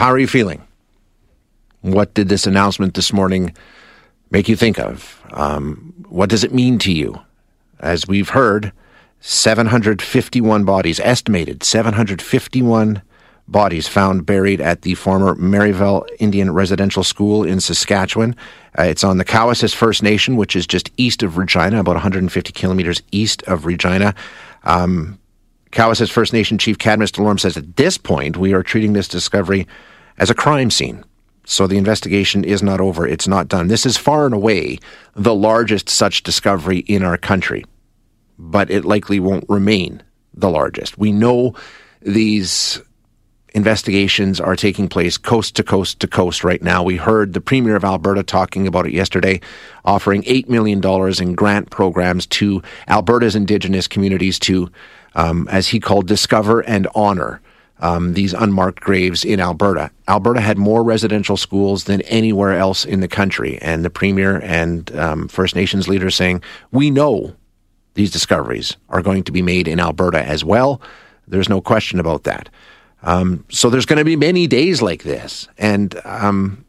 [0.00, 0.66] How are you feeling?
[1.82, 3.54] What did this announcement this morning
[4.30, 5.22] make you think of?
[5.32, 7.20] Um, what does it mean to you?
[7.80, 8.72] As we've heard,
[9.20, 13.02] 751 bodies, estimated 751
[13.46, 18.34] bodies found buried at the former Marieval Indian Residential School in Saskatchewan.
[18.78, 22.54] Uh, it's on the Cowessess First Nation, which is just east of Regina, about 150
[22.54, 24.14] kilometers east of Regina.
[24.64, 25.18] Um,
[25.72, 29.68] Cowessess First Nation Chief Cadmus Delorme says at this point, we are treating this discovery
[30.20, 31.02] as a crime scene.
[31.44, 33.08] So the investigation is not over.
[33.08, 33.66] It's not done.
[33.66, 34.78] This is far and away
[35.16, 37.64] the largest such discovery in our country,
[38.38, 40.96] but it likely won't remain the largest.
[40.98, 41.54] We know
[42.02, 42.80] these
[43.52, 46.84] investigations are taking place coast to coast to coast right now.
[46.84, 49.40] We heard the Premier of Alberta talking about it yesterday,
[49.84, 50.80] offering $8 million
[51.20, 54.70] in grant programs to Alberta's Indigenous communities to,
[55.16, 57.40] um, as he called, discover and honor
[57.80, 59.90] um, these unmarked graves in Alberta.
[60.08, 64.94] Alberta had more residential schools than anywhere else in the country, and the Premier and
[64.96, 67.34] um, First Nations leaders saying, We know
[67.94, 70.80] these discoveries are going to be made in Alberta as well.
[71.26, 72.48] There's no question about that.
[73.02, 76.64] Um, so there's going to be many days like this, and um,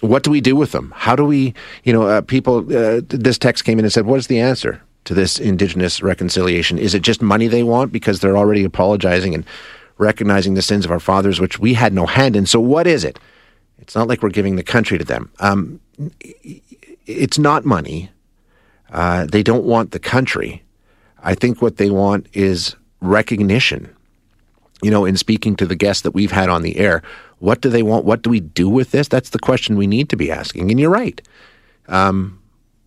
[0.00, 0.92] what do we do with them?
[0.96, 1.54] How do we,
[1.84, 2.58] you know, uh, people?
[2.58, 6.76] Uh, this text came in and said, "What is the answer to this Indigenous reconciliation?
[6.78, 9.44] Is it just money they want because they're already apologizing and
[9.98, 12.46] recognizing the sins of our fathers, which we had no hand in?
[12.46, 13.18] So what is it?
[13.78, 15.30] It's not like we're giving the country to them.
[15.40, 15.80] Um,
[17.06, 18.10] it's not money.
[18.90, 20.62] Uh, they don't want the country.
[21.22, 23.94] I think what they want is recognition
[24.82, 27.02] you know, in speaking to the guests that we've had on the air,
[27.38, 28.04] what do they want?
[28.04, 29.08] What do we do with this?
[29.08, 30.70] That's the question we need to be asking.
[30.70, 31.20] And you're right.
[31.88, 32.40] Um,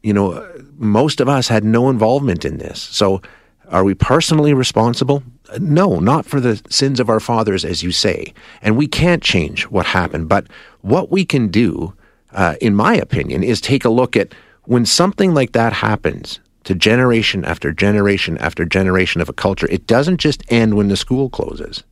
[0.04, 2.82] you know, most of us had no involvement in this.
[2.82, 3.22] So
[3.70, 5.23] are we personally responsible?
[5.59, 8.34] No, not for the sins of our fathers, as you say.
[8.61, 10.28] And we can't change what happened.
[10.28, 10.48] But
[10.81, 11.94] what we can do,
[12.34, 16.76] uh, in my opinion, is take a look at when something like that happens to
[16.76, 19.67] generation after generation after generation of a culture.
[19.70, 21.83] It doesn't just end when the school closes.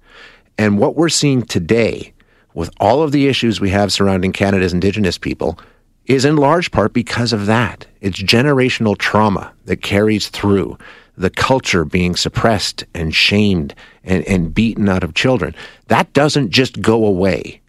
[0.57, 2.13] And what we're seeing today,
[2.53, 5.59] with all of the issues we have surrounding Canada's Indigenous people,
[6.05, 7.85] is in large part because of that.
[8.01, 10.77] It's generational trauma that carries through
[11.17, 13.73] the culture being suppressed and shamed
[14.03, 15.55] and, and beaten out of children.
[15.87, 17.61] That doesn't just go away.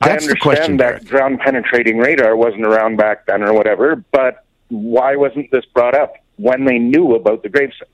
[0.00, 4.44] That's I understand question, that ground penetrating radar wasn't around back then or whatever, but
[4.68, 7.88] why wasn't this brought up when they knew about the grave site?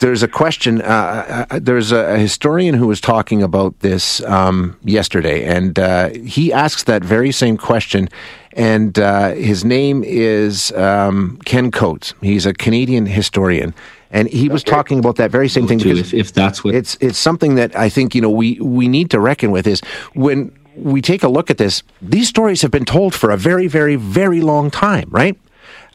[0.00, 0.82] There's a question.
[0.82, 6.52] Uh, uh, there's a historian who was talking about this um, yesterday, and uh, he
[6.52, 8.08] asks that very same question.
[8.54, 12.14] And uh, his name is um, Ken Coates.
[12.20, 13.74] He's a Canadian historian,
[14.10, 15.78] and he was talking about that very same thing.
[15.78, 18.88] Too, if, if that's what it's it's something that I think you know we we
[18.88, 19.82] need to reckon with is
[20.14, 21.82] when we take a look at this.
[22.00, 25.38] These stories have been told for a very very very long time, right?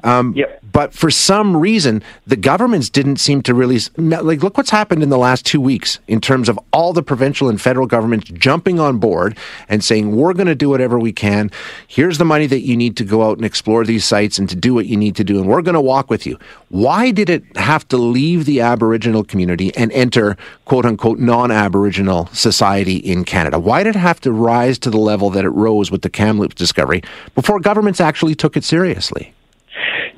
[0.03, 0.61] Um, yep.
[0.71, 4.41] But for some reason, the governments didn't seem to really like.
[4.41, 7.59] Look what's happened in the last two weeks in terms of all the provincial and
[7.59, 9.37] federal governments jumping on board
[9.67, 11.51] and saying we're going to do whatever we can.
[11.87, 14.55] Here's the money that you need to go out and explore these sites and to
[14.55, 16.39] do what you need to do, and we're going to walk with you.
[16.69, 22.95] Why did it have to leave the Aboriginal community and enter quote unquote non-Aboriginal society
[22.95, 23.59] in Canada?
[23.59, 26.55] Why did it have to rise to the level that it rose with the Kamloops
[26.55, 27.03] discovery
[27.35, 29.33] before governments actually took it seriously?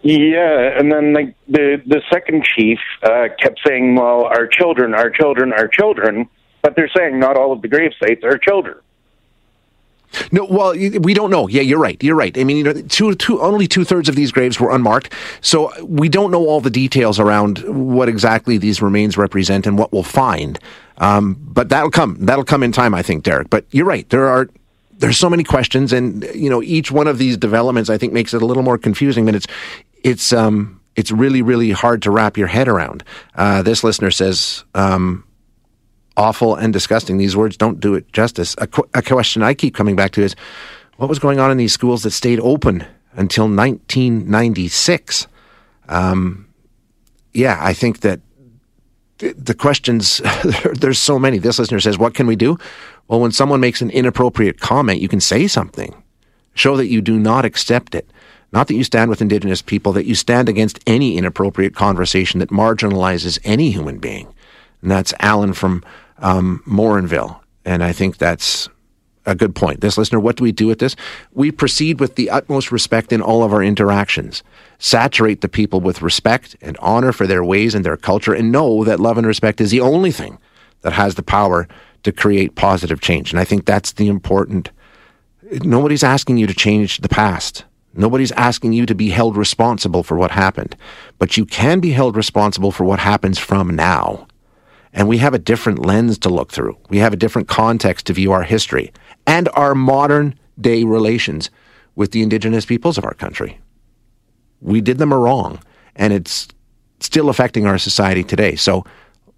[0.04, 1.14] Yeah, and then
[1.48, 6.28] the the second chief uh, kept saying, "Well, our children, our children, our children,"
[6.62, 8.78] but they're saying not all of the grave sites are children.
[10.32, 11.48] No, well, we don't know.
[11.48, 12.02] Yeah, you're right.
[12.04, 12.38] You're right.
[12.38, 15.72] I mean, you know, two, two, only two thirds of these graves were unmarked, so
[15.84, 20.04] we don't know all the details around what exactly these remains represent and what we'll
[20.04, 20.60] find.
[20.98, 22.18] Um, but that'll come.
[22.20, 23.50] That'll come in time, I think, Derek.
[23.50, 24.08] But you're right.
[24.10, 24.50] There are
[24.98, 28.34] there's so many questions, and you know, each one of these developments, I think, makes
[28.34, 29.26] it a little more confusing.
[29.26, 29.48] But it's
[30.04, 33.04] it's um, it's really really hard to wrap your head around.
[33.36, 34.64] Uh, this listener says.
[34.74, 35.26] Um,
[36.16, 37.18] awful and disgusting.
[37.18, 38.56] These words don't do it justice.
[38.60, 40.36] A, qu- a, question I keep coming back to is
[40.98, 45.28] what was going on in these schools that stayed open until 1996?
[45.90, 46.48] Um,
[47.34, 48.22] yeah, I think that
[49.18, 50.22] the questions,
[50.74, 51.38] there's so many.
[51.38, 52.58] This listener says, What can we do?
[53.08, 55.94] Well, when someone makes an inappropriate comment, you can say something.
[56.56, 58.10] Show that you do not accept it.
[58.54, 62.50] Not that you stand with Indigenous people, that you stand against any inappropriate conversation that
[62.50, 64.32] marginalizes any human being.
[64.84, 65.84] And that's Alan from
[66.20, 67.40] um, Morinville.
[67.66, 68.70] And I think that's
[69.26, 69.82] a good point.
[69.82, 70.96] This listener, what do we do with this?
[71.32, 74.44] We proceed with the utmost respect in all of our interactions.
[74.78, 78.84] Saturate the people with respect and honor for their ways and their culture, and know
[78.84, 80.38] that love and respect is the only thing
[80.82, 81.68] that has the power
[82.04, 83.32] to create positive change.
[83.32, 84.70] And I think that's the important.
[85.64, 87.64] Nobody's asking you to change the past.
[87.94, 90.76] Nobody's asking you to be held responsible for what happened.
[91.20, 94.28] But you can be held responsible for what happens from now.
[94.94, 96.78] And we have a different lens to look through.
[96.90, 98.92] We have a different context to view our history
[99.26, 101.50] and our modern day relations
[101.96, 103.60] with the indigenous peoples of our country.
[104.62, 105.60] We did them a wrong,
[105.96, 106.48] and it's
[107.00, 108.56] still affecting our society today.
[108.56, 108.86] So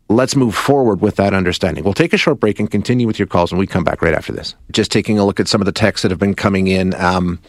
[0.10, 1.84] let's move forward with that understanding.
[1.84, 4.14] We'll take a short break and continue with your calls when we come back right
[4.14, 4.56] after this.
[4.72, 6.94] Just taking a look at some of the texts that have been coming in.
[6.96, 7.40] Um,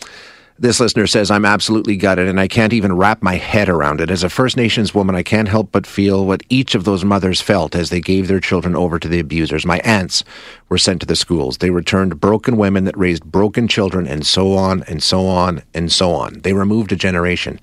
[0.59, 4.11] this listener says, I'm absolutely gutted and I can't even wrap my head around it.
[4.11, 7.43] As a First Nations woman, I can't help but feel what each of those mothers
[7.43, 9.67] felt as they gave their children over to the abusers.
[9.67, 10.25] My aunts
[10.69, 11.59] were sent to the schools.
[11.59, 15.93] They returned broken women that raised broken children, and so on and so on and
[15.93, 16.41] so on.
[16.41, 17.61] They removed a generation,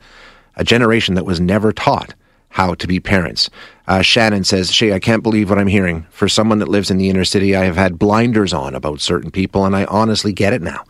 [0.56, 2.14] a generation that was never taught
[2.50, 3.50] how to be parents.
[3.88, 6.06] Uh, Shannon says, Shay, I can't believe what I'm hearing.
[6.12, 9.32] For someone that lives in the inner city, I have had blinders on about certain
[9.32, 10.84] people, and I honestly get it now.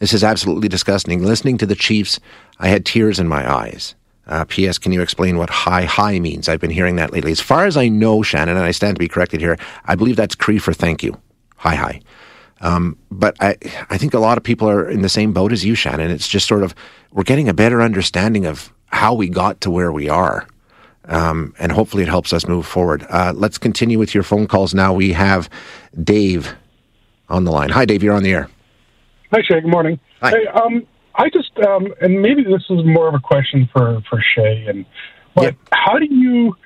[0.00, 1.22] This is absolutely disgusting.
[1.22, 2.18] Listening to the Chiefs,
[2.58, 3.94] I had tears in my eyes.
[4.26, 4.78] Uh, P.S.
[4.78, 6.48] Can you explain what high high means?
[6.48, 7.32] I've been hearing that lately.
[7.32, 10.16] As far as I know, Shannon, and I stand to be corrected here, I believe
[10.16, 11.20] that's Cree for thank you.
[11.56, 12.00] High high.
[12.62, 13.56] Um, but I,
[13.88, 16.10] I think a lot of people are in the same boat as you, Shannon.
[16.10, 16.74] It's just sort of
[17.12, 20.46] we're getting a better understanding of how we got to where we are.
[21.06, 23.04] Um, and hopefully it helps us move forward.
[23.08, 24.92] Uh, let's continue with your phone calls now.
[24.92, 25.50] We have
[26.02, 26.54] Dave
[27.28, 27.70] on the line.
[27.70, 28.02] Hi, Dave.
[28.02, 28.48] You're on the air.
[29.32, 29.60] Hi, Shay.
[29.60, 30.00] Good morning.
[30.20, 30.30] Hi.
[30.30, 34.20] Hey, um, I just, um, and maybe this is more of a question for for
[34.34, 34.84] Shay, and
[35.34, 35.56] but Yep.
[35.72, 36.56] how do you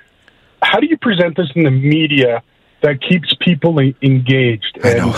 [0.63, 2.43] how do you present this in the media
[2.81, 5.15] that keeps people engaged and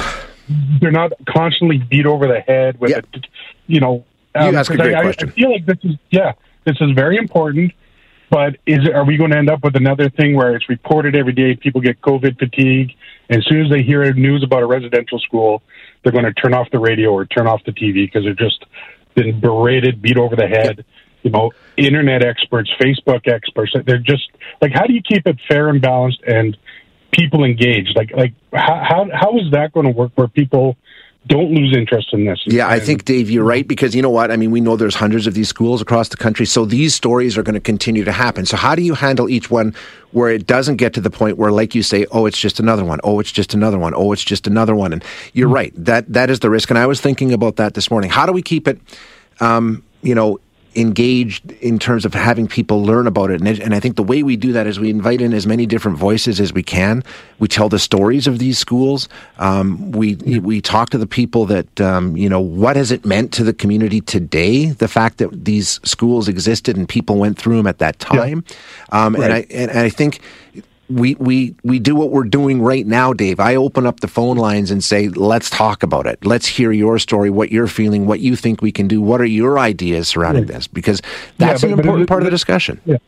[0.80, 3.06] they're not constantly beat over the head with Yep.
[3.14, 3.26] it?
[3.68, 4.04] You know,
[4.34, 5.28] You ask a great I, question.
[5.28, 6.32] I feel like this is yeah,
[6.64, 7.72] this is very important.
[8.28, 11.14] But is it, are we going to end up with another thing where it's reported
[11.14, 11.54] every day?
[11.54, 12.90] People get COVID fatigue,
[13.30, 15.62] and as soon as they hear news about a residential school,
[16.02, 18.64] they're going to turn off the radio or turn off the TV because they're just
[19.14, 20.84] been berated, beat over the head.
[21.22, 23.74] You know, internet experts, Facebook experts.
[23.84, 24.28] They're just
[24.62, 26.56] like, how do you keep it fair and balanced and
[27.10, 27.96] people engaged?
[27.96, 30.76] Like, like how how, how is that going to work where people
[31.26, 32.42] don't lose interest in this?
[32.46, 34.30] Yeah, I think Dave, you're right because you know what?
[34.30, 37.36] I mean, we know there's hundreds of these schools across the country, so these stories
[37.36, 38.46] are going to continue to happen.
[38.46, 39.74] So how do you handle each one
[40.12, 42.84] where it doesn't get to the point where, like you say, oh, it's just another
[42.84, 45.72] one, oh, it's just another one, oh, it's just another one, and you're right.
[45.76, 48.10] That that is the risk, and I was thinking about that this morning.
[48.10, 48.80] How do we keep it,
[49.40, 50.38] um, you know?
[50.76, 53.40] Engaged in terms of having people learn about it.
[53.40, 55.46] And, it- and I think the way we do that is we invite in as
[55.46, 57.02] many different voices as we can.
[57.38, 59.08] We tell the stories of these schools.
[59.38, 63.32] Um, we we talk to the people that um, you know what has it meant
[63.32, 64.66] to the community today.
[64.66, 68.44] The fact that these schools existed and people went through them at that time.
[68.92, 70.20] Um, and I and I think
[70.88, 73.40] we we we do what we're doing right now, Dave.
[73.40, 76.24] I open up the phone lines and say, "Let's talk about it.
[76.24, 79.00] Let's hear your story, what you're feeling, what you think we can do.
[79.00, 81.02] What are your ideas surrounding this?" Because
[81.38, 82.80] that's but- an but important it- part of the discussion.
[82.84, 82.98] Yeah.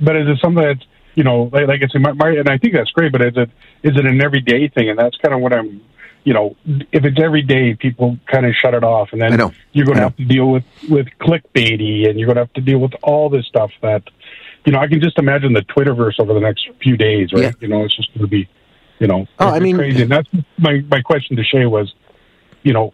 [0.00, 0.78] but is it something that
[1.14, 3.12] you know like, like I said, my, my and I think that's great.
[3.12, 3.50] But is it
[3.82, 4.88] is it an everyday thing?
[4.88, 5.82] And that's kind of what I'm.
[6.22, 9.32] You know, if it's every day, people kind of shut it off, and then
[9.72, 12.60] you're going to have to deal with with clickbaity, and you're going to have to
[12.60, 14.02] deal with all this stuff that,
[14.64, 17.42] you know, I can just imagine the Twitterverse over the next few days, right?
[17.44, 17.52] Yeah.
[17.60, 18.48] You know, it's just going to be,
[18.98, 20.02] you know, Oh, I mean- crazy.
[20.02, 21.92] And that's my my question to Shay was,
[22.62, 22.92] you know,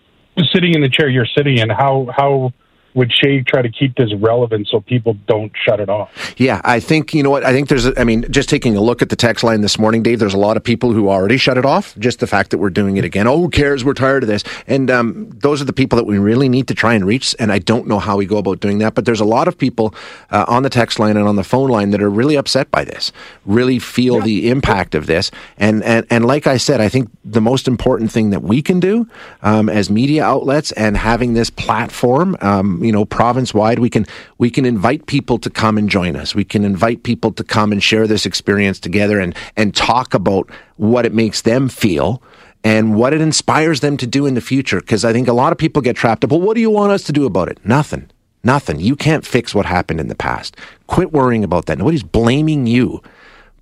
[0.52, 2.52] sitting in the chair you're sitting in, how how
[2.96, 6.34] would Shay try to keep this relevant so people don't shut it off?
[6.38, 7.68] Yeah, I think you know what I think.
[7.68, 10.18] There's, a, I mean, just taking a look at the text line this morning, Dave.
[10.18, 11.94] There's a lot of people who already shut it off.
[11.98, 13.28] Just the fact that we're doing it again.
[13.28, 13.84] Oh, who cares?
[13.84, 14.42] We're tired of this.
[14.66, 17.36] And um, those are the people that we really need to try and reach.
[17.38, 19.58] And I don't know how we go about doing that, but there's a lot of
[19.58, 19.94] people
[20.30, 22.84] uh, on the text line and on the phone line that are really upset by
[22.84, 23.12] this.
[23.44, 24.24] Really feel yeah.
[24.24, 25.30] the impact of this.
[25.58, 28.80] And and and like I said, I think the most important thing that we can
[28.80, 29.06] do
[29.42, 32.36] um, as media outlets and having this platform.
[32.40, 33.78] Um, you know, province wide.
[33.78, 34.06] We can
[34.38, 36.34] we can invite people to come and join us.
[36.34, 40.48] We can invite people to come and share this experience together and and talk about
[40.76, 42.22] what it makes them feel
[42.64, 44.80] and what it inspires them to do in the future.
[44.80, 46.30] Because I think a lot of people get trapped up.
[46.30, 47.58] Well, what do you want us to do about it?
[47.64, 48.10] Nothing.
[48.42, 48.80] Nothing.
[48.80, 50.56] You can't fix what happened in the past.
[50.86, 51.78] Quit worrying about that.
[51.78, 53.02] Nobody's blaming you.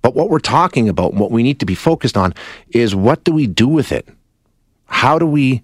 [0.01, 2.35] But what we're talking about, and what we need to be focused on,
[2.69, 4.07] is what do we do with it?
[4.85, 5.63] How do we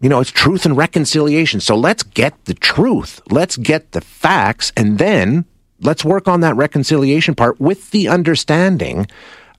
[0.00, 1.60] you know, it's truth and reconciliation.
[1.60, 3.20] So let's get the truth.
[3.30, 4.72] Let's get the facts.
[4.76, 5.44] And then
[5.80, 9.06] let's work on that reconciliation part with the understanding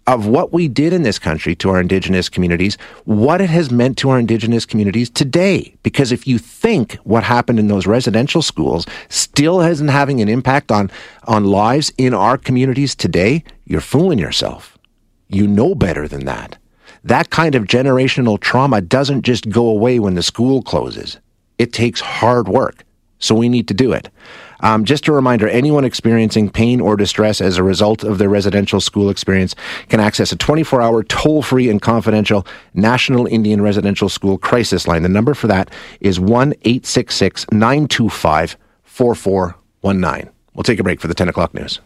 [0.08, 3.96] of what we did in this country to our indigenous communities, what it has meant
[3.96, 5.76] to our indigenous communities today.
[5.84, 10.72] Because if you think what happened in those residential schools still isn't having an impact
[10.72, 10.90] on,
[11.26, 14.80] on lives in our communities today, you're fooling yourself.
[15.28, 16.58] You know better than that.
[17.04, 21.18] That kind of generational trauma doesn't just go away when the school closes.
[21.58, 22.84] It takes hard work.
[23.20, 24.10] So we need to do it.
[24.62, 28.82] Um, just a reminder anyone experiencing pain or distress as a result of their residential
[28.82, 29.56] school experience
[29.88, 35.04] can access a 24 hour, toll free, and confidential National Indian Residential School Crisis Line.
[35.04, 40.30] The number for that is 1 866 925 4419.
[40.54, 41.80] We'll take a break for the 10 o'clock news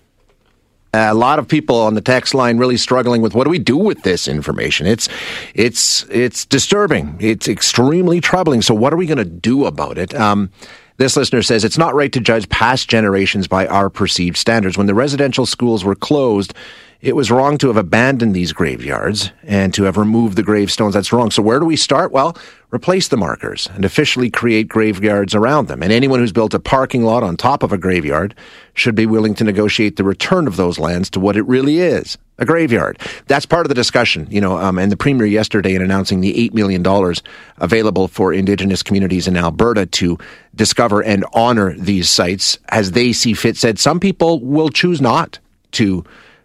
[0.93, 3.77] a lot of people on the text line really struggling with what do we do
[3.77, 4.85] with this information?
[4.85, 5.09] It's
[5.55, 7.17] it's it's disturbing.
[7.19, 8.61] It's extremely troubling.
[8.61, 10.13] So what are we going to do about it?
[10.13, 10.51] Um,
[10.97, 14.77] this listener says it's not right to judge past generations by our perceived standards.
[14.77, 16.53] When the residential schools were closed,
[17.01, 20.93] it was wrong to have abandoned these graveyards and to have removed the gravestones.
[20.93, 21.31] That's wrong.
[21.31, 22.11] So where do we start?
[22.11, 22.37] Well,
[22.71, 25.83] replace the markers and officially create graveyards around them.
[25.83, 28.35] And anyone who's built a parking lot on top of a graveyard
[28.73, 32.17] should be willing to negotiate the return of those lands to what it really is
[32.37, 32.99] a graveyard.
[33.27, 34.57] That's part of the discussion, you know.
[34.57, 37.21] Um, and the premier yesterday, in announcing the eight million dollars
[37.57, 40.17] available for Indigenous communities in Alberta to
[40.55, 45.39] discover and honor these sites as they see fit, said some people will choose not
[45.73, 46.03] to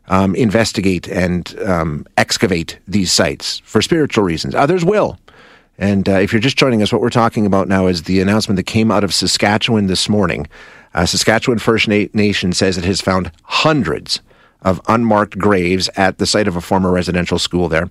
[0.09, 4.55] um, investigate and um, excavate these sites for spiritual reasons.
[4.55, 5.19] Others will.
[5.79, 8.57] And uh, if you're just joining us, what we're talking about now is the announcement
[8.57, 10.49] that came out of Saskatchewan this morning.
[10.93, 14.21] Uh, Saskatchewan First Na- Nation says it has found hundreds
[14.63, 17.89] of unmarked graves at the site of a former residential school there.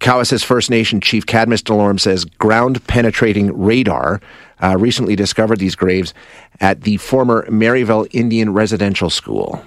[0.00, 4.20] Cowessess First Nation Chief Cadmus Delorme says ground penetrating radar
[4.62, 6.14] uh, recently discovered these graves
[6.60, 9.64] at the former Marieval Indian Residential School.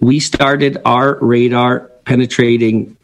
[0.00, 2.96] We started our radar penetrating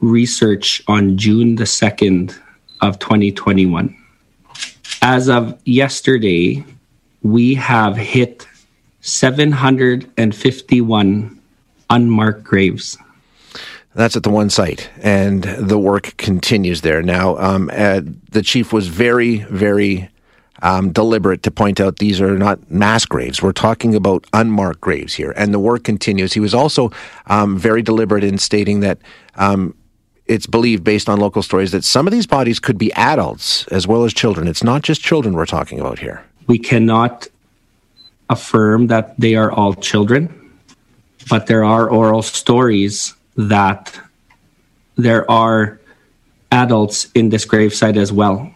[0.00, 2.38] research on June the 2nd
[2.80, 3.96] of 2021.
[5.02, 6.64] As of yesterday,
[7.22, 8.46] we have hit
[9.00, 11.35] 751
[11.90, 12.98] unmarked graves.
[13.94, 17.02] That's at the one site, and the work continues there.
[17.02, 20.10] Now, um, uh, the chief was very, very
[20.62, 23.42] um, deliberate to point out these are not mass graves.
[23.42, 26.34] We're talking about unmarked graves here, and the work continues.
[26.34, 26.90] He was also
[27.26, 28.98] um, very deliberate in stating that
[29.36, 29.74] um,
[30.26, 33.86] it's believed, based on local stories, that some of these bodies could be adults as
[33.86, 34.48] well as children.
[34.48, 36.24] It's not just children we're talking about here.
[36.46, 37.28] We cannot
[38.28, 40.45] affirm that they are all children,
[41.28, 43.98] but there are oral stories that
[44.96, 45.80] there are
[46.52, 48.52] adults in this gravesite as well.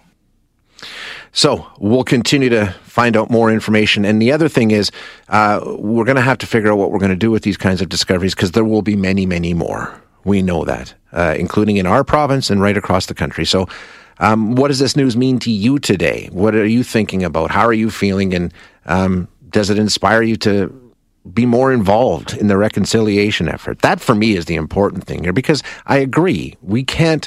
[1.32, 4.04] So we'll continue to find out more information.
[4.04, 4.90] And the other thing is,
[5.28, 7.56] uh, we're going to have to figure out what we're going to do with these
[7.56, 10.00] kinds of discoveries because there will be many, many more.
[10.24, 13.44] We know that, uh, including in our province and right across the country.
[13.44, 13.68] So,
[14.18, 16.28] um, what does this news mean to you today?
[16.30, 17.50] What are you thinking about?
[17.50, 18.34] How are you feeling?
[18.34, 18.52] And
[18.84, 20.68] um, does it inspire you to
[21.32, 23.80] be more involved in the reconciliation effort?
[23.80, 26.56] That, for me, is the important thing here because I agree.
[26.62, 27.26] We can't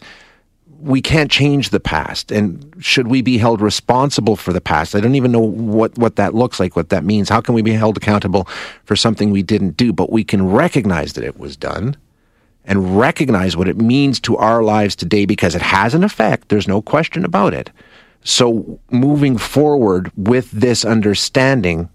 [0.84, 2.30] we can't change the past.
[2.30, 4.96] And should we be held responsible for the past?
[4.96, 7.30] I don't even know what, what that looks like, what that means.
[7.30, 8.50] How can we be held accountable
[8.84, 9.94] for something we didn't do?
[9.94, 11.96] But we can recognize that it was done
[12.66, 16.50] and recognize what it means to our lives today because it has an effect.
[16.50, 17.70] There's no question about it.
[18.26, 21.90] So moving forward with this understanding,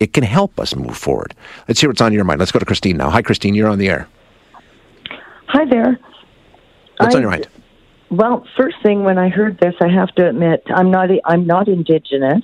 [0.00, 1.34] it can help us move forward.
[1.68, 2.40] Let's hear what's on your mind.
[2.40, 3.10] Let's go to Christine now.
[3.10, 3.54] Hi, Christine.
[3.54, 4.08] You're on the air.
[5.48, 5.98] Hi there.
[6.98, 7.48] What's I, on your mind?
[8.10, 11.68] Well, first thing when I heard this, I have to admit I'm not I'm not
[11.68, 12.42] indigenous,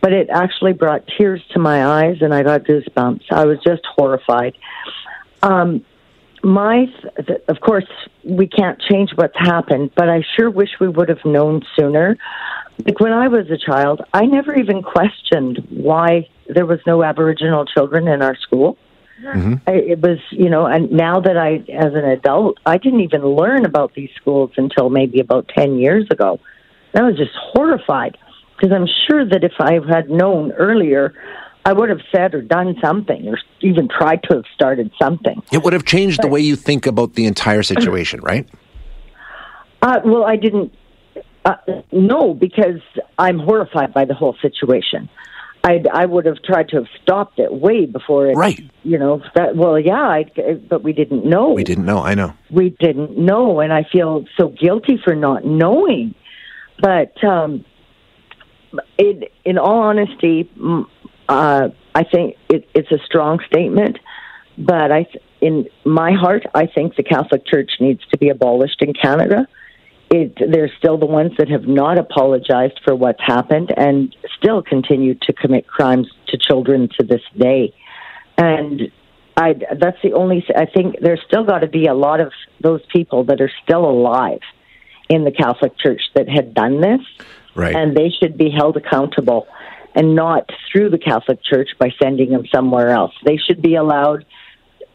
[0.00, 3.24] but it actually brought tears to my eyes and I got goosebumps.
[3.30, 4.56] I was just horrified.
[5.42, 5.84] Um,
[6.42, 6.86] my,
[7.26, 7.86] th- of course,
[8.24, 12.16] we can't change what's happened, but I sure wish we would have known sooner.
[12.86, 17.64] Like when I was a child, I never even questioned why there was no Aboriginal
[17.64, 18.76] children in our school.
[19.22, 19.54] Mm-hmm.
[19.66, 23.22] I, it was, you know, and now that I, as an adult, I didn't even
[23.22, 26.40] learn about these schools until maybe about 10 years ago.
[26.94, 28.16] And I was just horrified
[28.56, 31.14] because I'm sure that if I had known earlier,
[31.64, 35.42] I would have said or done something or even tried to have started something.
[35.52, 38.48] It would have changed but, the way you think about the entire situation, right?
[39.82, 40.74] Uh, well, I didn't.
[41.44, 41.54] Uh,
[41.90, 42.80] no, because
[43.18, 45.08] I'm horrified by the whole situation.
[45.62, 48.34] I I would have tried to have stopped it way before it.
[48.34, 48.60] Right.
[48.82, 49.56] You know that.
[49.56, 50.24] Well, yeah, I,
[50.68, 51.52] but we didn't know.
[51.52, 51.98] We didn't know.
[52.02, 52.34] I know.
[52.50, 56.14] We didn't know, and I feel so guilty for not knowing.
[56.78, 57.64] But um,
[58.98, 60.50] it, in all honesty,
[61.28, 63.98] uh, I think it, it's a strong statement.
[64.56, 65.06] But I,
[65.40, 69.46] in my heart, I think the Catholic Church needs to be abolished in Canada
[70.10, 75.14] it, they're still the ones that have not apologized for what's happened and still continue
[75.14, 77.72] to commit crimes to children to this day.
[78.36, 78.90] And
[79.36, 82.80] I, that's the only, I think there's still got to be a lot of those
[82.92, 84.40] people that are still alive
[85.08, 87.00] in the Catholic Church that had done this.
[87.54, 87.74] Right.
[87.74, 89.46] And they should be held accountable
[89.94, 93.12] and not through the Catholic Church by sending them somewhere else.
[93.24, 94.24] They should be allowed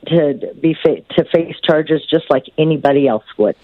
[0.05, 3.55] to be fa- to face charges just like anybody else would.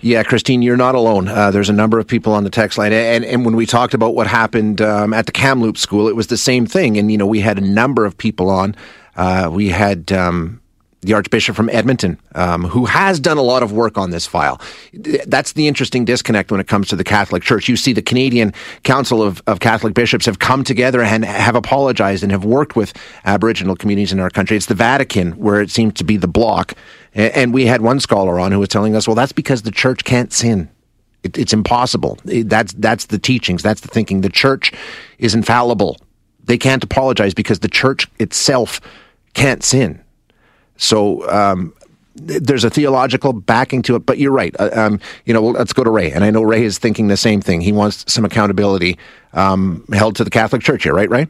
[0.00, 1.28] Yeah, Christine, you're not alone.
[1.28, 3.94] Uh, there's a number of people on the text line, and and when we talked
[3.94, 6.96] about what happened um, at the Kamloops School, it was the same thing.
[6.96, 8.74] And you know, we had a number of people on.
[9.16, 10.60] Uh, we had um,
[11.02, 14.60] the Archbishop from Edmonton, um, who has done a lot of work on this file.
[15.26, 17.68] That's the interesting disconnect when it comes to the Catholic Church.
[17.68, 18.52] You see, the Canadian
[18.82, 22.92] Council of, of Catholic Bishops have come together and have apologized and have worked with
[23.24, 24.58] Aboriginal communities in our country.
[24.58, 26.74] It's the Vatican where it seems to be the block.
[27.14, 30.04] And we had one scholar on who was telling us, well, that's because the church
[30.04, 30.68] can't sin.
[31.22, 32.18] It, it's impossible.
[32.24, 33.62] That's, that's the teachings.
[33.62, 34.20] That's the thinking.
[34.20, 34.72] The church
[35.18, 35.96] is infallible.
[36.44, 38.80] They can't apologize because the church itself
[39.32, 40.02] can't sin
[40.80, 41.74] so um,
[42.14, 44.54] there's a theological backing to it, but you're right.
[44.58, 47.16] Uh, um, you know, let's go to Ray, and I know Ray is thinking the
[47.16, 47.60] same thing.
[47.60, 48.98] He wants some accountability
[49.32, 51.08] um, held to the Catholic Church here, right?
[51.08, 51.28] Ray?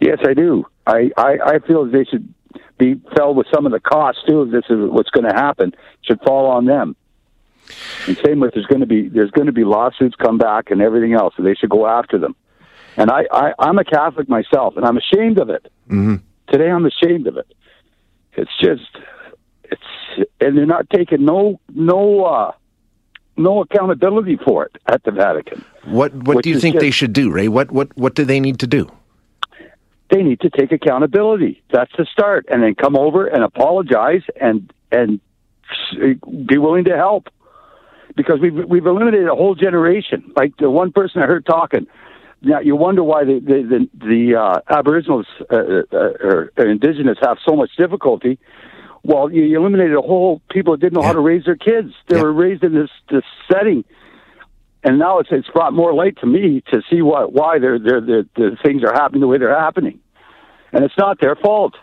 [0.00, 0.64] Yes, I do.
[0.86, 2.32] I, I, I feel they should
[2.78, 4.42] be fell with some of the costs too.
[4.42, 6.94] If this is what's going to happen, should fall on them.
[8.06, 10.80] And same with there's going to be there's going to be lawsuits come back and
[10.80, 12.34] everything else, so they should go after them.
[12.96, 15.70] And I, I I'm a Catholic myself, and I'm ashamed of it.
[15.90, 16.16] Mm-hmm.
[16.50, 17.46] Today, I'm ashamed of it.
[18.34, 18.88] It's just
[19.64, 22.52] it's and they're not taking no no uh
[23.36, 25.64] no accountability for it at the Vatican.
[25.84, 27.48] What what do you think just, they should do, Ray?
[27.48, 28.90] What what what do they need to do?
[30.10, 31.62] They need to take accountability.
[31.70, 35.20] That's the start, and then come over and apologize and and
[36.46, 37.28] be willing to help
[38.16, 40.32] because we've we've eliminated a whole generation.
[40.36, 41.86] Like the one person I heard talking,
[42.42, 47.38] now you wonder why the the the, the uh, Aboriginals uh, uh, or Indigenous have
[47.46, 48.38] so much difficulty.
[49.02, 51.08] Well, you, eliminated a whole people that didn't know yeah.
[51.08, 51.92] how to raise their kids.
[52.08, 52.22] They yeah.
[52.22, 53.84] were raised in this this setting,
[54.84, 58.00] and now it's it's brought more light to me to see what why they're, they're,
[58.00, 59.98] they're, the things are happening the way they're happening,
[60.72, 61.74] and it's not their fault.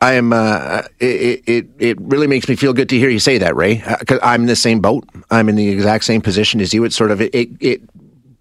[0.00, 0.32] I am.
[0.32, 3.82] Uh, it, it it really makes me feel good to hear you say that, Ray.
[3.98, 5.08] Because uh, I'm in the same boat.
[5.30, 6.84] I'm in the exact same position as you.
[6.84, 7.30] It's sort of it.
[7.34, 7.80] It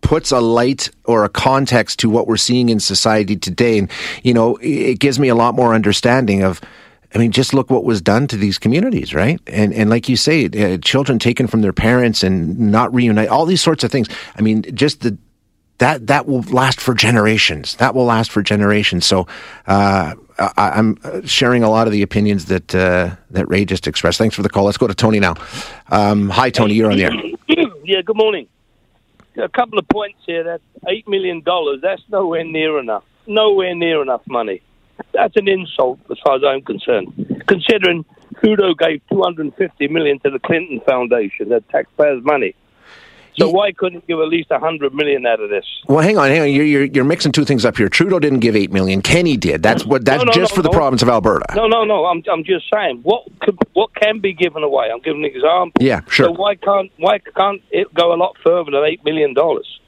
[0.05, 3.79] puts a light or a context to what we're seeing in society today.
[3.79, 3.91] And,
[4.21, 6.61] you know, it gives me a lot more understanding of,
[7.15, 9.41] I mean, just look what was done to these communities, right?
[9.47, 13.45] And and like you say, uh, children taken from their parents and not reunite, all
[13.45, 14.07] these sorts of things.
[14.35, 15.17] I mean, just the
[15.79, 17.75] that that will last for generations.
[17.77, 19.05] That will last for generations.
[19.05, 19.27] So
[19.65, 24.17] uh, I, am sharing a lot of the opinions that uh, that Ray just expressed.
[24.17, 24.65] Thanks for the call.
[24.65, 25.35] Let's go to Tony now.
[25.89, 26.73] Um, hi, Tony.
[26.73, 27.11] You're on the air.
[27.87, 28.01] Yeah.
[28.01, 28.47] Good morning
[29.37, 30.43] a couple of points here.
[30.43, 31.79] That eight million dollars.
[31.81, 33.03] That's nowhere near enough.
[33.27, 34.61] Nowhere near enough money.
[35.13, 37.43] That's an insult, as far as I'm concerned.
[37.47, 38.05] Considering
[38.39, 42.55] Trudeau gave 250 million to the Clinton Foundation, that taxpayers' money.
[43.37, 45.65] So why couldn't you give at least a hundred million out of this?
[45.87, 46.51] Well, hang on, hang on.
[46.51, 47.89] You're, you're, you're mixing two things up here.
[47.89, 49.01] Trudeau didn't give eight million.
[49.01, 49.61] Kenney did.
[49.61, 50.05] That's what.
[50.05, 51.53] That's no, no, just no, for the province of Alberta.
[51.55, 52.05] No, no, no.
[52.05, 54.89] I'm I'm just saying what could, what can be given away.
[54.91, 55.83] I'm giving an example.
[55.83, 56.27] Yeah, sure.
[56.27, 59.79] So why can't why can't it go a lot further than eight million dollars?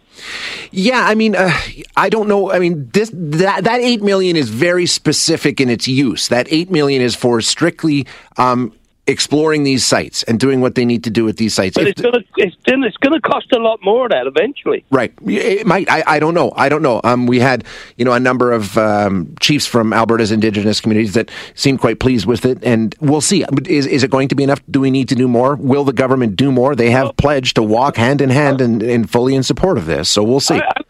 [0.72, 1.52] Yeah, I mean, uh,
[1.96, 2.52] I don't know.
[2.52, 6.28] I mean, this that that eight million is very specific in its use.
[6.28, 8.08] That eight million is for strictly
[8.38, 8.74] um,
[9.08, 11.76] exploring these sites and doing what they need to do with these sites.
[11.76, 14.28] But If it's going to it's, it's going to cost a lot more of that
[14.28, 14.86] eventually.
[14.91, 15.13] Right.
[15.26, 15.89] It might.
[15.89, 16.52] I, I don't know.
[16.56, 17.02] I don't know.
[17.04, 17.63] Um, we had,
[17.96, 22.26] you know, a number of um, chiefs from Alberta's Indigenous communities that seemed quite pleased
[22.26, 23.46] with it, and we'll see.
[23.65, 24.62] Is, is it going to be enough?
[24.70, 25.56] Do we need to do more?
[25.56, 26.76] Will the government do more?
[26.76, 30.10] They have pledged to walk hand in hand and, and fully in support of this,
[30.10, 30.56] so we'll see.
[30.56, 30.82] I, I,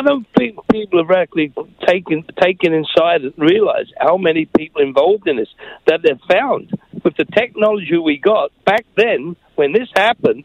[0.00, 1.52] I don't think people have actually
[1.86, 5.48] taken taken inside and realised how many people involved in this
[5.86, 6.70] that they've found
[7.04, 10.44] with the technology we got back then when this happened.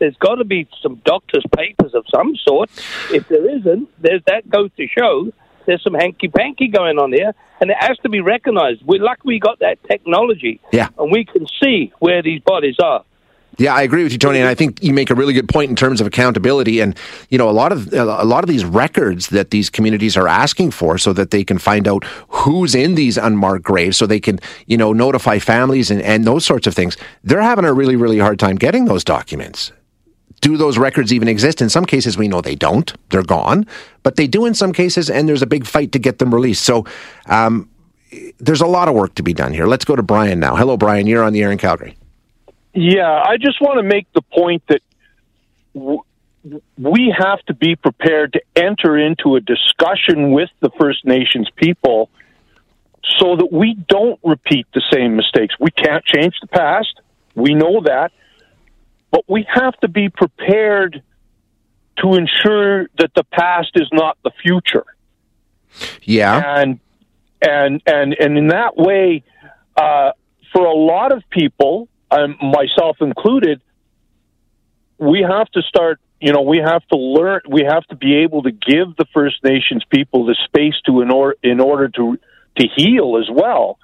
[0.00, 2.68] There's got to be some doctor's papers of some sort.
[3.12, 5.30] If there isn't, there's that goes to show
[5.66, 8.82] there's some hanky panky going on here, and it has to be recognised.
[8.84, 10.88] We're lucky we got that technology, Yeah.
[10.98, 13.04] and we can see where these bodies are.
[13.60, 15.68] Yeah, I agree with you, Tony, and I think you make a really good point
[15.68, 16.80] in terms of accountability.
[16.80, 16.96] And
[17.28, 20.70] you know, a lot of a lot of these records that these communities are asking
[20.70, 24.40] for, so that they can find out who's in these unmarked graves, so they can
[24.66, 26.96] you know notify families and, and those sorts of things.
[27.22, 29.72] They're having a really really hard time getting those documents.
[30.40, 31.60] Do those records even exist?
[31.60, 33.66] In some cases, we know they don't; they're gone.
[34.02, 36.64] But they do in some cases, and there's a big fight to get them released.
[36.64, 36.86] So.
[37.26, 37.68] Um,
[38.40, 39.68] there's a lot of work to be done here.
[39.68, 40.56] Let's go to Brian now.
[40.56, 41.06] Hello, Brian.
[41.06, 41.96] You're on the air in Calgary.
[42.72, 44.80] Yeah, I just want to make the point that
[45.74, 46.02] w-
[46.78, 52.08] we have to be prepared to enter into a discussion with the First Nations people
[53.18, 55.54] so that we don't repeat the same mistakes.
[55.58, 57.00] We can't change the past.
[57.34, 58.12] We know that.
[59.10, 61.02] But we have to be prepared
[61.98, 64.86] to ensure that the past is not the future
[66.02, 66.58] Yeah.
[66.60, 66.78] and
[67.42, 69.22] and and and in that way,
[69.76, 70.12] uh,
[70.52, 73.60] for a lot of people, um, myself included,
[74.98, 76.00] we have to start.
[76.20, 77.40] You know, we have to learn.
[77.48, 81.10] We have to be able to give the First Nations people the space to in
[81.10, 82.18] order in order to
[82.58, 83.78] to heal as well,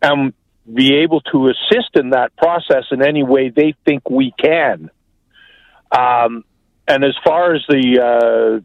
[0.00, 0.32] and
[0.72, 4.90] be able to assist in that process in any way they think we can.
[5.92, 6.44] Um,
[6.88, 8.64] and as far as the uh,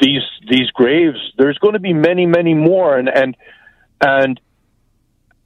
[0.00, 3.36] these these graves, there's going to be many, many more, and and
[4.00, 4.40] and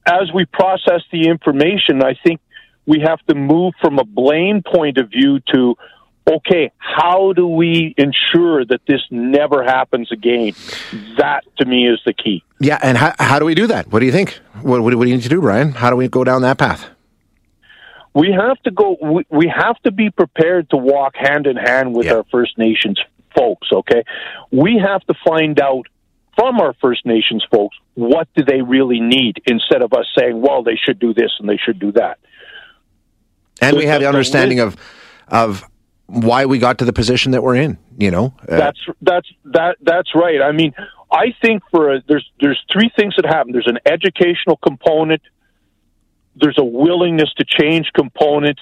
[0.06, 2.40] as we process the information, I think
[2.86, 5.76] we have to move from a blame point of view to
[6.28, 10.54] okay, how do we ensure that this never happens again?
[11.18, 12.42] That to me is the key.
[12.58, 13.88] Yeah, and how, how do we do that?
[13.88, 14.40] What do you think?
[14.62, 15.72] What, what, what do you need to do, Brian?
[15.72, 16.88] How do we go down that path?
[18.14, 18.96] We have to go.
[19.00, 22.98] We, we have to be prepared to walk hand in hand with our First Nations
[23.36, 23.68] folks.
[23.70, 24.04] Okay,
[24.50, 25.86] we have to find out
[26.34, 30.62] from our First Nations folks what do they really need instead of us saying, well,
[30.62, 32.18] they should do this and they should do that.
[33.60, 34.76] And we have the understanding of
[35.28, 35.64] of
[36.06, 37.78] why we got to the position that we're in.
[37.98, 40.40] You know, Uh, That's that's that that's right.
[40.42, 40.74] I mean,
[41.10, 43.52] I think for a, there's there's three things that happen.
[43.52, 45.22] There's an educational component,
[46.36, 48.58] there's a willingness to change component,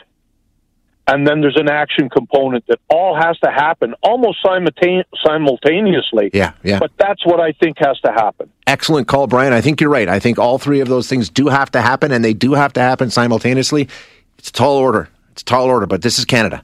[1.07, 6.31] and then there's an action component that all has to happen almost simultane- simultaneously.
[6.33, 6.79] yeah, yeah.
[6.79, 8.49] But that's what I think has to happen.
[8.67, 9.53] Excellent call, Brian.
[9.53, 10.09] I think you're right.
[10.09, 12.73] I think all three of those things do have to happen, and they do have
[12.75, 13.89] to happen simultaneously.
[14.45, 15.09] It's a tall order.
[15.33, 16.63] It's a tall order, but this is Canada.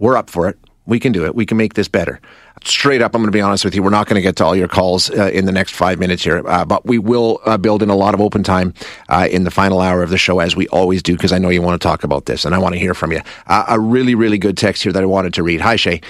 [0.00, 0.58] We're up for it.
[0.86, 1.36] We can do it.
[1.36, 2.20] We can make this better.
[2.64, 3.84] Straight up, I'm going to be honest with you.
[3.84, 6.24] We're not going to get to all your calls uh, in the next five minutes
[6.24, 8.74] here, uh, but we will uh, build in a lot of open time
[9.10, 11.50] uh, in the final hour of the show, as we always do, because I know
[11.50, 13.20] you want to talk about this and I want to hear from you.
[13.46, 15.60] Uh, a really, really good text here that I wanted to read.
[15.60, 16.00] Hi, Shay.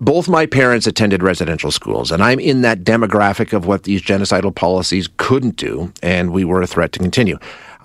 [0.00, 4.54] Both my parents attended residential schools, and I'm in that demographic of what these genocidal
[4.54, 7.36] policies couldn't do, and we were a threat to continue.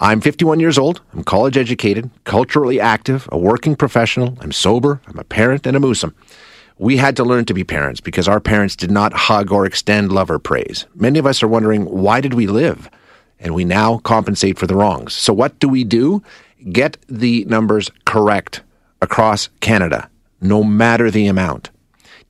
[0.04, 1.00] I'm 51 years old.
[1.14, 4.38] I'm college educated, culturally active, a working professional.
[4.42, 5.00] I'm sober.
[5.08, 6.14] I'm a parent and a Muslim.
[6.78, 10.12] We had to learn to be parents because our parents did not hug or extend
[10.12, 10.86] love or praise.
[10.94, 12.90] Many of us are wondering, why did we live?
[13.40, 15.14] And we now compensate for the wrongs.
[15.14, 16.22] So, what do we do?
[16.70, 18.62] Get the numbers correct
[19.02, 20.10] across Canada,
[20.42, 21.70] no matter the amount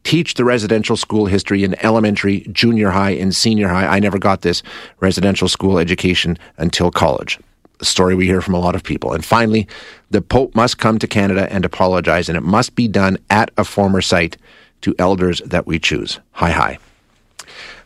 [0.03, 3.87] teach the residential school history in elementary, junior high, and senior high.
[3.87, 4.61] I never got this
[4.99, 7.39] residential school education until college.
[7.79, 9.13] A story we hear from a lot of people.
[9.13, 9.67] And finally,
[10.09, 13.63] the Pope must come to Canada and apologize, and it must be done at a
[13.63, 14.37] former site
[14.81, 16.19] to elders that we choose.
[16.33, 16.77] Hi, hi.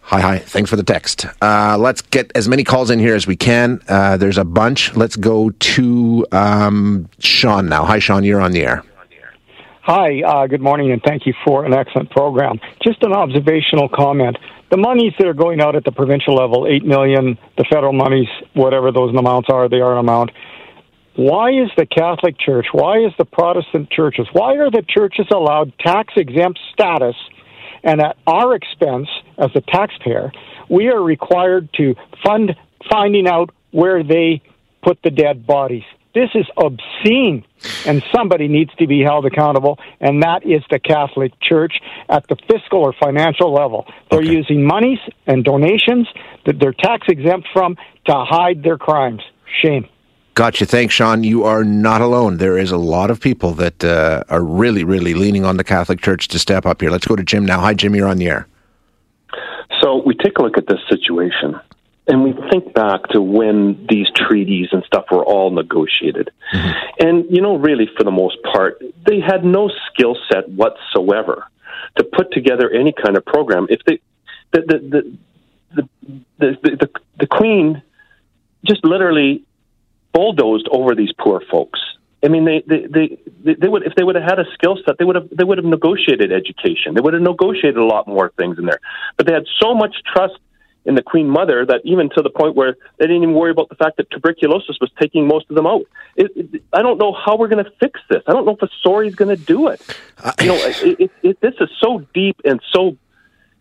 [0.02, 0.38] Hi, hi.
[0.40, 1.26] Thanks for the text.
[1.42, 3.82] Uh, let's get as many calls in here as we can.
[3.90, 4.96] Uh, there's a bunch.
[4.96, 7.84] Let's go to um, Sean now.
[7.84, 8.24] Hi, Sean.
[8.24, 8.84] You're on the air.
[9.82, 12.60] Hi, uh, good morning, and thank you for an excellent program.
[12.84, 14.38] Just an observational comment.
[14.70, 18.28] The monies that are going out at the provincial level, eight million, the federal monies,
[18.54, 20.32] whatever those amounts are, they are an amount.
[21.16, 25.74] Why is the Catholic Church, why is the Protestant churches, why are the churches allowed
[25.80, 27.16] tax exempt status
[27.84, 30.32] and at our expense as a taxpayer,
[30.70, 32.56] we are required to fund
[32.92, 34.42] finding out where they
[34.84, 35.86] put the dead bodies?
[36.18, 37.46] This is obscene,
[37.86, 41.74] and somebody needs to be held accountable, and that is the Catholic Church
[42.10, 43.86] at the fiscal or financial level.
[44.10, 44.32] They're Okay.
[44.32, 46.08] using monies and donations
[46.48, 47.76] that they're tax exempt from
[48.08, 49.22] to hide their crimes.
[49.62, 49.86] Shame.
[50.34, 50.66] Gotcha.
[50.66, 51.24] Thanks, Sean.
[51.24, 52.38] You are not alone.
[52.38, 56.02] There is a lot of people that uh, are really, really leaning on the Catholic
[56.02, 56.90] Church to step up here.
[56.90, 57.60] Let's go to Jim now.
[57.60, 57.94] Hi, Jim.
[57.96, 58.48] You're on the air.
[59.82, 61.60] So we take a look at this situation
[62.08, 66.30] and we think back to when these treaties and stuff were all negotiated.
[66.54, 67.08] Mm-hmm.
[67.08, 71.46] And, you know, really, for the most part, they had no skill set whatsoever
[71.98, 73.68] to put together any kind of program.
[73.70, 74.00] If they,
[74.52, 75.18] the, the,
[75.76, 75.90] the,
[76.40, 76.90] the, the, the,
[77.20, 77.82] the Queen
[78.66, 79.44] just literally
[80.14, 81.80] bulldozed over these poor folks.
[82.24, 84.98] I mean, they, they, they, they would if they would have had a skill set,
[84.98, 86.96] they would have they would have negotiated education.
[86.96, 88.80] They would have negotiated a lot more things in there.
[89.18, 90.40] But they had so much trust
[90.88, 93.70] in the Queen Mother that even to the point where they didn't even worry about
[93.70, 95.84] the fact that tuberculosis was taking most of them out.
[96.16, 98.24] It, it, I don't know how we're going to fix this.
[98.26, 99.82] I don't know if a Asori's going to do it.
[100.42, 102.98] You know, it, it, it, this is so deep and so.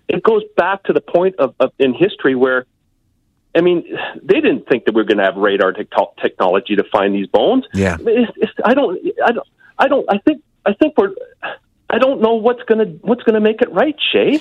[0.08, 2.64] It goes back to the point of, of in history where
[3.56, 3.84] I mean,
[4.22, 5.86] they didn't think that we are going to have radar te-
[6.20, 7.64] technology to find these bones.
[7.72, 7.96] Yeah.
[7.98, 9.00] It's, it's, I don't.
[9.24, 9.48] I don't.
[9.78, 10.06] I don't.
[10.12, 10.42] I think.
[10.64, 11.14] I think we're.
[11.88, 14.40] I don't know what's going to what's going to make it right, Shay.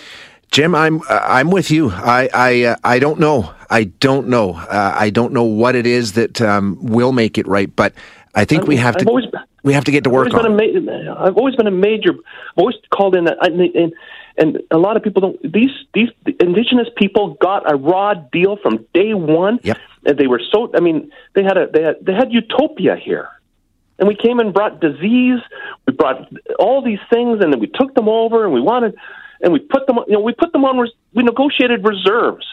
[0.55, 1.89] Jim, I'm uh, I'm with you.
[1.91, 3.53] I I uh, I don't know.
[3.69, 4.53] I don't know.
[4.53, 7.69] Uh, I don't know what it is that um, will make it right.
[7.75, 7.91] But
[8.35, 9.25] I think I've- we have I've to always-
[9.63, 10.57] we have to get to work I've always, on.
[10.57, 12.11] been a ma- I've always been a major.
[12.11, 13.93] I've always called in that, and, and
[14.37, 15.41] and a lot of people don't.
[15.41, 16.07] These these
[16.39, 19.59] indigenous people got a raw deal from day one.
[19.61, 19.77] Yep.
[20.05, 20.71] And they were so.
[20.73, 23.27] I mean, they had a they had they had utopia here.
[23.99, 25.39] And we came and brought disease.
[25.85, 28.93] We brought all these things, and then we took them over, and we wanted,
[29.41, 29.97] and we put them.
[30.07, 30.77] You know, we put them on.
[30.77, 32.45] res- We negotiated reserves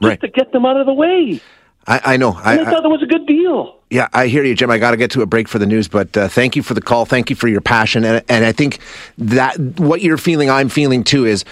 [0.00, 0.20] just Right.
[0.20, 1.40] to get them out of the way.
[1.86, 2.32] I, I know.
[2.32, 3.76] I, I, thought that was a good deal.
[3.90, 4.70] Yeah, I hear you, Jim.
[4.70, 6.74] I got to get to a break for the news, but uh, thank you for
[6.74, 7.06] the call.
[7.06, 8.80] Thank you for your passion, and, and I think
[9.18, 11.24] that what you're feeling, I'm feeling too.
[11.24, 11.44] Is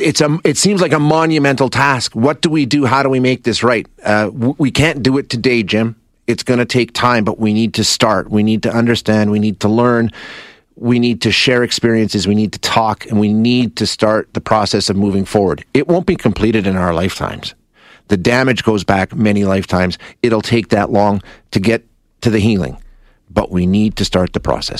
[0.00, 2.16] it's a it seems like a monumental task.
[2.16, 2.84] What do we do?
[2.84, 3.86] How do we make this right?
[4.02, 5.94] Uh, we can't do it today, Jim.
[6.26, 8.30] It's going to take time, but we need to start.
[8.30, 9.30] We need to understand.
[9.30, 10.10] We need to learn.
[10.76, 12.26] We need to share experiences.
[12.26, 15.64] We need to talk, and we need to start the process of moving forward.
[15.72, 17.54] It won't be completed in our lifetimes.
[18.08, 19.98] The damage goes back many lifetimes.
[20.22, 21.86] It'll take that long to get
[22.20, 22.76] to the healing,
[23.30, 24.72] but we need to start the process.